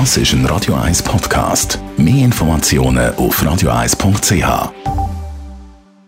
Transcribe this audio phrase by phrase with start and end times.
[0.00, 1.78] Das ist ein Radio 1 Podcast.
[1.96, 4.72] Mehr Informationen auf radio1.ch.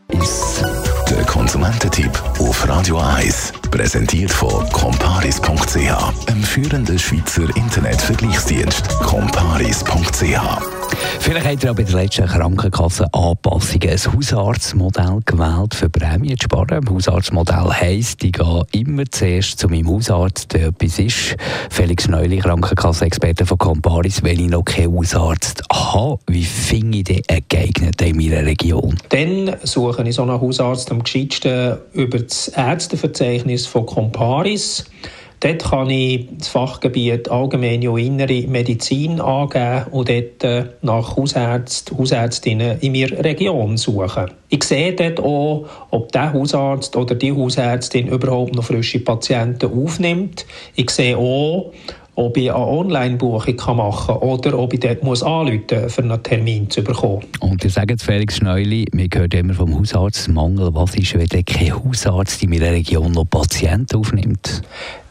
[0.09, 0.65] Ist
[1.09, 2.11] der Konsumententipp
[2.41, 3.53] auf Radio 1.
[3.71, 8.89] Präsentiert von comparis.ch, einem führenden Schweizer Internetvergleichsdienst.
[9.01, 10.77] comparis.ch
[11.21, 16.89] Vielleicht habt ihr auch bei der letzten Krankenkassenanpassung ein Hausarztmodell gewählt, für Prämien zu sparen.
[16.89, 21.37] Hausarztmodell heisst, ich gehe immer zuerst zu meinem Hausarzt, der etwas ist.
[21.71, 27.23] Felix Neuli, Krankenkassenexperte von Comparis, wenn ich noch keinen Hausarzt habe, wie finde ich den
[27.49, 28.97] geeigneten in meiner Region?
[29.09, 34.85] Dann suche ich so einen Hausarzt am gescheitsten über das Ärzteverzeichnis von Comparis.
[35.41, 41.97] Dort kann ich das Fachgebiet allgemeine und innere Medizin angeben und dort äh, nach Hausärzten,
[41.97, 44.31] Hausärztinnen in meiner Region suchen.
[44.49, 50.47] Ich sehe dort auch, ob der Hausarzt oder die Hausärztin überhaupt noch frische Patienten aufnimmt.
[50.75, 51.71] Ich sehe auch,
[52.17, 56.23] ob ich eine Online-Buchung machen kann oder ob ich dort muss anrufen muss, um einen
[56.23, 57.25] Termin zu bekommen.
[57.41, 60.75] Und ihr sagt Felix Schneuli, wir hören immer vom Hausarztmangel.
[60.75, 64.63] Was ist, wenn kein Hausarzt in meiner Region noch Patienten aufnimmt?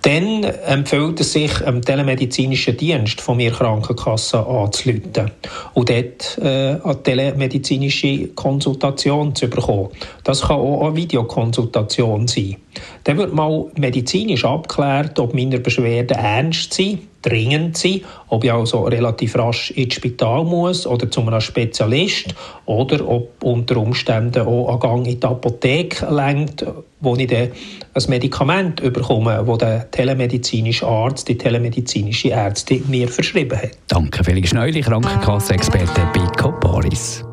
[0.05, 5.31] Dann empfiehlt es sich, einem telemedizinischen Dienst von mir Krankenkasse anzuleiten
[5.73, 9.89] und dort äh, eine telemedizinische Konsultation zu bekommen.
[10.23, 12.57] Das kann auch eine Videokonsultation sein.
[13.03, 18.83] Dann wird mal medizinisch abgeklärt, ob meine Beschwerden ernst sind dringend sein, ob ich also
[18.83, 24.79] relativ rasch ins Spital muss oder zu einem Spezialist oder ob unter Umständen auch ein
[24.79, 26.65] Gang in die Apotheke lenkt,
[26.99, 27.49] wo ich dann
[27.93, 33.71] ein Medikament bekomme, das der telemedizinische Arzt, die telemedizinische Ärztin mir verschrieben hat.
[33.87, 37.23] Danke, Felix Schneuli, Krankenkassexperte bei Coparis.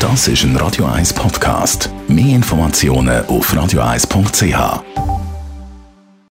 [0.00, 1.90] Das ist ein Radio 1 Podcast.
[2.06, 5.07] Mehr Informationen auf radio1.ch.